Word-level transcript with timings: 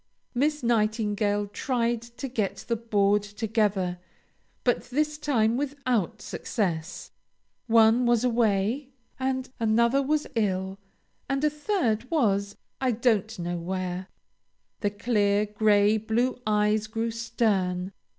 Miss 0.33 0.63
Nightingale 0.63 1.45
tried 1.45 2.01
to 2.01 2.27
get 2.27 2.65
the 2.67 2.75
board 2.75 3.21
together, 3.21 3.99
but 4.63 4.85
this 4.85 5.19
time 5.19 5.57
without 5.57 6.23
success. 6.23 7.11
One 7.67 8.07
was 8.07 8.23
away, 8.23 8.89
and 9.19 9.47
another 9.59 10.01
was 10.01 10.25
ill, 10.33 10.79
and 11.29 11.43
a 11.43 11.51
third 11.51 12.09
was 12.09 12.55
I 12.81 12.89
don't 12.93 13.37
know 13.37 13.57
where. 13.57 14.07
The 14.79 14.89
clear 14.89 15.45
gray 15.45 15.97
blue 15.97 16.41
eyes 16.47 16.87
grew 16.87 17.11
stern. 17.11 17.91